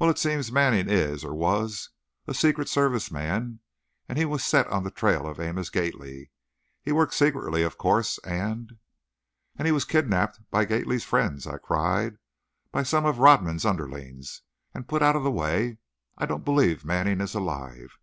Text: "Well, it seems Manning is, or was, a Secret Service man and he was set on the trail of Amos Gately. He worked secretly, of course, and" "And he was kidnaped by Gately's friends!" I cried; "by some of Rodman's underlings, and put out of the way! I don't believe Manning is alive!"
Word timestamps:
"Well, 0.00 0.10
it 0.10 0.18
seems 0.18 0.50
Manning 0.50 0.90
is, 0.90 1.22
or 1.24 1.34
was, 1.36 1.90
a 2.26 2.34
Secret 2.34 2.68
Service 2.68 3.12
man 3.12 3.60
and 4.08 4.18
he 4.18 4.24
was 4.24 4.44
set 4.44 4.66
on 4.66 4.82
the 4.82 4.90
trail 4.90 5.24
of 5.24 5.38
Amos 5.38 5.70
Gately. 5.70 6.32
He 6.82 6.90
worked 6.90 7.14
secretly, 7.14 7.62
of 7.62 7.78
course, 7.78 8.18
and" 8.24 8.72
"And 9.56 9.64
he 9.66 9.70
was 9.70 9.84
kidnaped 9.84 10.40
by 10.50 10.64
Gately's 10.64 11.04
friends!" 11.04 11.46
I 11.46 11.58
cried; 11.58 12.16
"by 12.72 12.82
some 12.82 13.06
of 13.06 13.20
Rodman's 13.20 13.64
underlings, 13.64 14.42
and 14.74 14.88
put 14.88 15.00
out 15.00 15.14
of 15.14 15.22
the 15.22 15.30
way! 15.30 15.78
I 16.18 16.26
don't 16.26 16.44
believe 16.44 16.84
Manning 16.84 17.20
is 17.20 17.32
alive!" 17.36 17.98